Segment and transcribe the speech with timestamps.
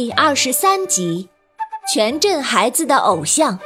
[0.00, 1.28] 第二十三集，
[1.92, 3.58] 全镇孩子的偶像。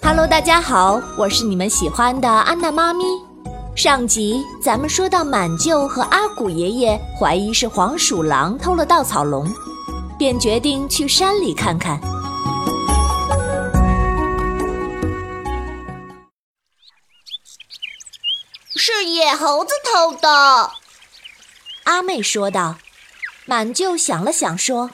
[0.00, 3.02] Hello，大家好，我是你们喜欢的安娜妈咪。
[3.74, 9.44] 上集咱们说到满舅和阿古爷爷怀疑是黄鼠狼偷了稻草龙，
[10.16, 12.00] 便决定去山里看看。
[19.24, 20.72] 野猴子偷的，
[21.84, 22.76] 阿妹说道。
[23.46, 24.90] 满舅想了想说：“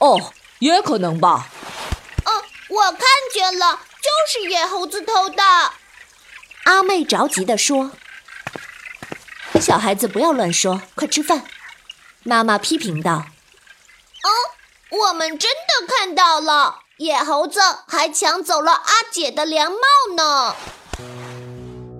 [0.00, 1.48] 哦，也可能吧。
[2.24, 5.42] ”“哦，我看见了，就是野猴子偷的。”
[6.64, 7.90] 阿妹着急地说
[9.60, 11.44] ：“小孩子不要乱说，快吃饭。”
[12.24, 13.12] 妈妈批评道
[14.24, 14.30] ：“哦，
[14.88, 20.56] 我们真的看到了，野猴子还抢走了阿姐的凉帽呢。”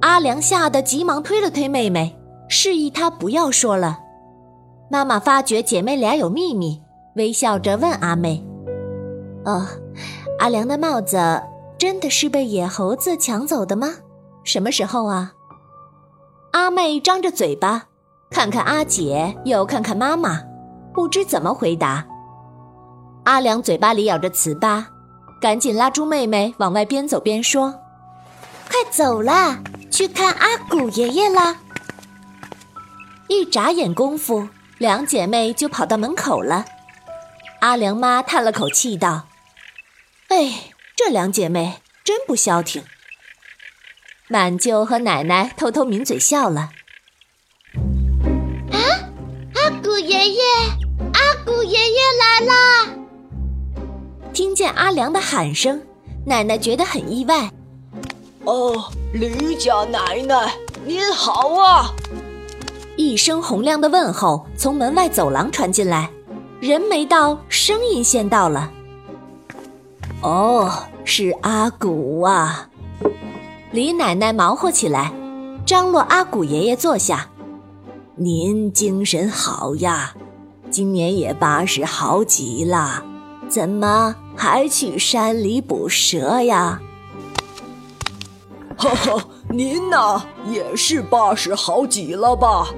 [0.05, 2.15] 阿良吓得急忙推了推妹妹，
[2.47, 4.01] 示意她不要说了。
[4.91, 6.79] 妈妈发觉姐妹俩有秘密，
[7.17, 8.45] 微笑着问阿妹
[9.47, 9.67] ：“哦，
[10.39, 11.17] 阿良的帽子
[11.79, 13.95] 真的是被野猴子抢走的吗？
[14.45, 15.33] 什么时候啊？”
[16.53, 17.85] 阿妹张着嘴巴，
[18.29, 20.43] 看看阿姐，又看看妈妈，
[20.93, 22.05] 不知怎么回答。
[23.25, 24.85] 阿良嘴巴里咬着糍粑，
[25.41, 27.75] 赶紧拉住妹妹往外边走边说
[28.69, 29.59] ：“快走啦！”
[29.91, 31.59] 去看阿古爷爷啦！
[33.29, 36.65] 一眨眼功夫，两姐妹就跑到门口了。
[37.61, 39.29] 阿良妈叹了口气道
[40.29, 42.85] ：“哎，这两姐妹真不消停。”
[44.29, 46.71] 满舅和奶奶偷偷抿嘴笑了。
[48.73, 48.79] 啊！
[49.55, 50.43] 阿古爷爷，
[51.13, 52.89] 阿古爷爷来啦！
[54.33, 55.81] 听见阿良的喊声，
[56.27, 57.51] 奶奶觉得很意外。
[58.45, 58.91] 哦。
[59.13, 61.95] 李家奶奶，您好啊！
[62.97, 66.11] 一声洪亮的问候从门外走廊传进来，
[66.59, 68.73] 人没到，声音先到了。
[70.21, 70.69] 哦，
[71.05, 72.69] 是阿古啊！
[73.71, 75.13] 李奶奶忙活起来，
[75.65, 77.29] 张罗阿古爷爷坐下。
[78.17, 80.13] 您精神好呀，
[80.71, 83.05] 今年也八十好几了，
[83.49, 86.81] 怎么还去山里捕蛇呀？
[88.77, 92.69] 哈哈，您呐也是八十好几了吧？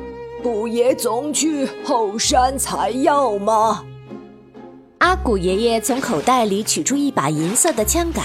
[0.42, 3.84] 不也总去后山采药吗？
[4.98, 8.24] 阿古爷爷从口袋里取出一把银色的枪杆，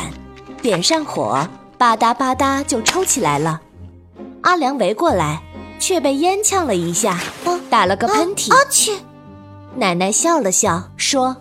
[0.62, 3.62] 点上火，吧嗒吧嗒就抽起来了。
[4.42, 5.42] 阿良围过来，
[5.80, 7.20] 却被烟呛了一下，
[7.70, 8.52] 打了个喷嚏。
[8.52, 8.94] 阿切！
[9.76, 11.36] 奶奶笑了笑说：“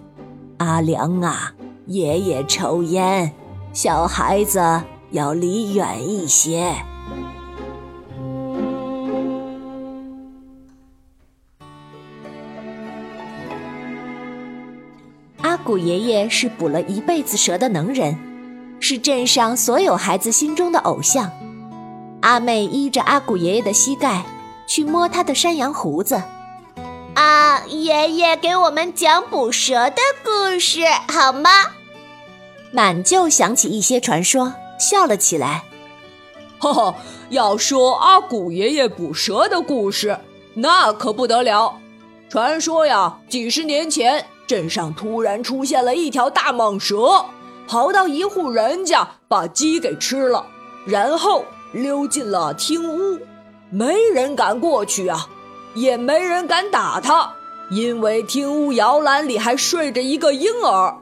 [0.59, 1.53] 阿良啊，
[1.87, 3.33] 爷爷抽烟，
[3.73, 4.81] 小孩子。”
[5.11, 6.75] 要离远一些。
[15.43, 18.17] 阿古爷爷是捕了一辈子蛇的能人，
[18.79, 21.31] 是镇上所有孩子心中的偶像。
[22.21, 24.25] 阿妹依着阿古爷爷的膝盖
[24.67, 26.23] 去摸他的山羊胡子。
[27.15, 31.51] 啊，爷爷给我们讲捕蛇的故事好吗？
[32.73, 34.55] 满就想起一些传说。
[34.81, 35.65] 笑了起来，
[36.59, 36.97] 哈哈！
[37.29, 40.19] 要说阿古爷爷捕蛇的故事，
[40.55, 41.79] 那可不得了。
[42.29, 47.27] 传说呀，几十年前镇上突然出现了一条大蟒蛇，
[47.69, 50.47] 跑到一户人家把鸡给吃了，
[50.87, 53.21] 然后溜进了厅屋，
[53.71, 55.29] 没人敢过去啊，
[55.75, 57.33] 也没人敢打它，
[57.71, 61.00] 因为厅屋摇篮里还睡着一个婴儿。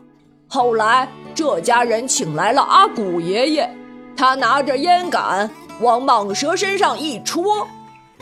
[0.48, 1.08] 后来。
[1.34, 3.70] 这家人请来了阿古爷爷，
[4.16, 5.48] 他拿着烟杆
[5.78, 7.68] 往蟒蛇身上一戳，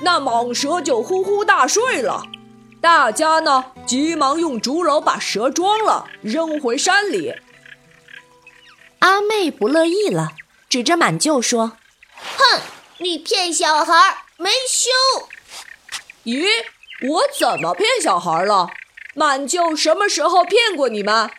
[0.02, 2.22] 那蟒蛇就呼呼大睡了。
[2.78, 7.32] 大家呢急忙用竹篓把蛇装了，扔回山里。
[8.98, 10.32] 阿妹不乐意了，
[10.68, 11.72] 指着满舅说
[12.36, 12.60] ：“哼，
[12.98, 13.94] 你骗小孩
[14.36, 14.90] 没羞！”
[16.26, 16.46] 咦，
[17.08, 18.68] 我怎么骗小孩了？
[19.14, 21.30] 满舅什么时候骗过你们？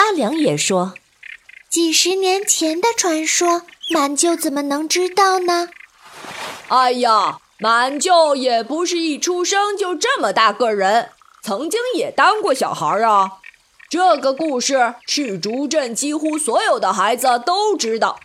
[0.00, 0.94] 阿良也说
[1.68, 5.68] ：“几十年前的传说，满舅怎么能知道呢？”
[6.68, 11.10] 哎呀，满舅也不是一出生就这么大个人，
[11.42, 13.32] 曾经也当过小孩儿啊。
[13.90, 18.18] 这个故事是竹镇几乎所有的孩子都知道，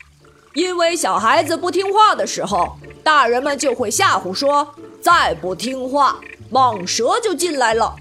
[0.53, 4.73] 因为小孩子不听话的时候，大人们就会吓唬说
[5.03, 6.21] ：“再不听话，
[6.53, 7.97] 蟒蛇就进来了。”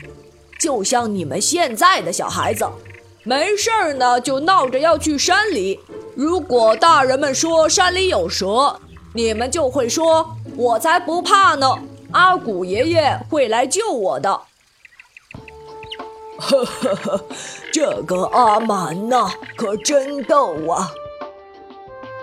[0.61, 2.65] 就像你们现在的小孩子。
[3.25, 5.81] 没事儿呢，就闹着要去山里。
[6.15, 8.79] 如果大人们说山里有蛇，
[9.15, 11.67] 你们就会说：“我才不怕呢，
[12.13, 14.31] 阿古爷爷会来救我的。”
[16.37, 17.25] 呵呵呵，
[17.73, 20.91] 这个阿满呐，可真逗啊！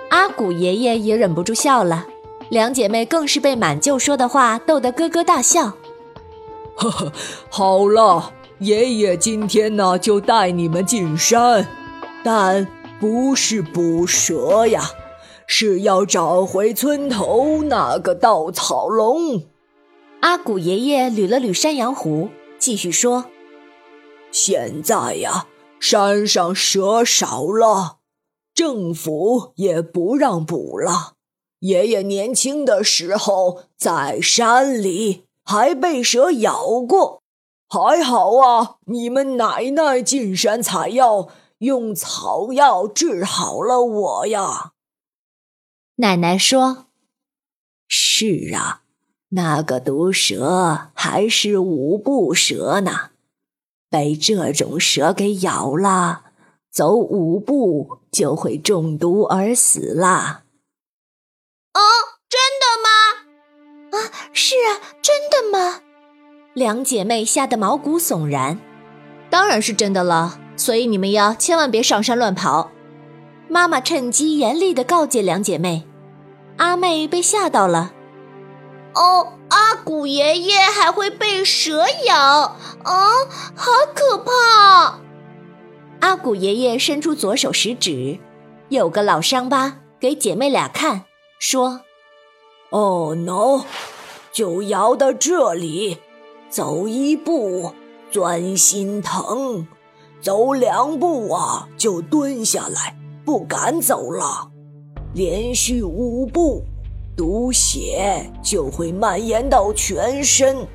[0.10, 2.06] 阿古爷爷也忍不住笑了，
[2.50, 5.74] 两姐妹更是被满舅说的话逗得咯咯大笑。
[6.76, 7.12] 呵呵，
[7.50, 11.68] 好了，爷爷今天呢就带你们进山，
[12.24, 12.68] 但
[13.00, 14.84] 不是捕蛇呀，
[15.48, 19.42] 是要找回村头那个稻草龙。
[20.20, 22.30] 阿古爷爷捋了捋山羊胡，
[22.60, 23.26] 继续说。
[24.32, 25.48] 现在呀，
[25.80, 27.98] 山上蛇少了，
[28.54, 31.14] 政府也不让捕了。
[31.62, 37.21] 爷爷年轻的时候在山里还被蛇咬过，
[37.74, 41.30] 还好啊，你们奶奶进山采药，
[41.60, 44.74] 用草药治好了我呀。
[45.96, 46.88] 奶奶说
[47.88, 48.82] ：“是啊，
[49.30, 53.12] 那个毒蛇还是五步蛇呢。”
[53.90, 56.26] 被这种蛇给咬了，
[56.70, 60.44] 走五步就会中毒而死啦！
[61.72, 61.80] 啊，
[62.28, 63.98] 真的吗？
[63.98, 65.84] 啊，是啊，真的吗？
[66.54, 68.60] 两姐妹吓得毛骨悚然。
[69.30, 72.72] 当然是真的了，所以你们要千万别上山乱跑。
[73.48, 75.88] 妈妈趁机严厉的告诫两姐妹。
[76.58, 77.94] 阿妹被吓到了。
[78.94, 79.34] 哦。
[79.52, 82.56] 阿古爷爷还会被蛇咬啊，
[83.54, 85.02] 好可怕！
[86.00, 88.18] 阿古爷爷伸出左手食指，
[88.70, 91.04] 有个老伤疤，给姐妹俩看，
[91.38, 91.82] 说
[92.72, 93.66] ：“哦，no，
[94.32, 95.98] 就摇到这里，
[96.52, 97.74] 走一步
[98.12, 99.66] 钻心疼，
[100.20, 102.94] 走两步啊就蹲下来，
[103.24, 104.52] 不敢走了，
[105.14, 106.62] 连续五步。”
[107.16, 110.68] 毒血就会蔓延到全身，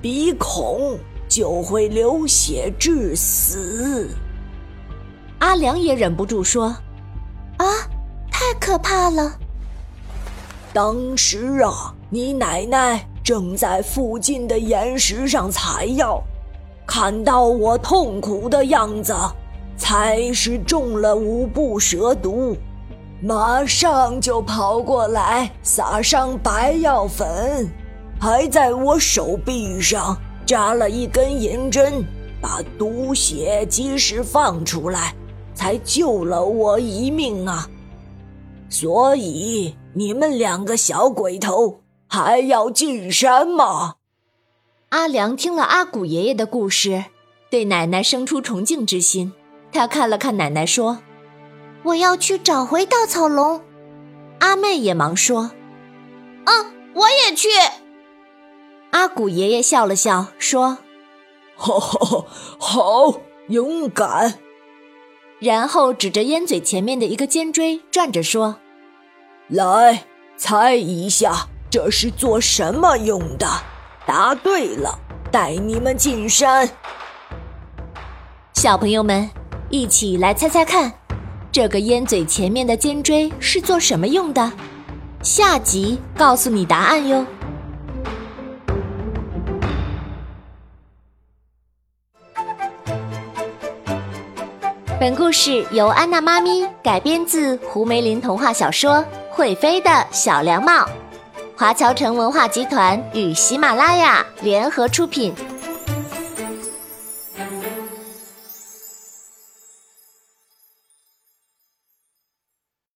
[0.00, 0.96] 鼻孔
[1.28, 4.08] 就会流血致死。
[5.40, 6.66] 阿良也忍不住说
[7.58, 7.66] ：“啊，
[8.30, 9.38] 太可怕了！”
[10.72, 16.22] 当时啊，你奶奶正在附近的岩石上采药，
[16.86, 19.14] 看到我痛苦的样子，
[19.76, 22.56] 才是中了五步蛇毒。
[23.22, 27.68] 马上就跑过来，撒上白药粉，
[28.18, 32.02] 还在我手臂上扎了一根银针，
[32.40, 35.14] 把毒血及时放出来，
[35.54, 37.68] 才救了我一命啊！
[38.70, 43.94] 所以你们两个小鬼头还要进山吗？
[44.88, 47.04] 阿良听了阿古爷爷的故事，
[47.48, 49.32] 对奶奶生出崇敬之心。
[49.72, 50.98] 他看了看奶奶，说。
[51.84, 53.62] 我要去找回稻草龙，
[54.40, 55.52] 阿妹也忙说
[56.44, 57.48] ：“嗯，我也去。”
[58.90, 60.78] 阿古爷爷笑了笑说
[61.56, 62.26] ：“好，好
[62.58, 64.40] 好，勇敢。”
[65.38, 68.56] 然后指着烟嘴前面的一个尖锥，转着说
[69.48, 70.04] ：“来，
[70.36, 73.46] 猜一下这是做什么用的？
[74.04, 74.98] 答对了，
[75.30, 76.68] 带你们进山。”
[78.54, 79.30] 小朋友们，
[79.68, 80.92] 一起来猜猜看。
[81.52, 84.52] 这个烟嘴前面的尖锥是做什么用的？
[85.22, 87.24] 下集告诉你答案哟。
[94.98, 98.96] 本故事由安娜妈咪改编自胡梅林童话小说
[99.30, 100.72] 《会飞的小凉帽》，
[101.60, 105.34] 华侨城文化集团与喜马拉雅联合出品。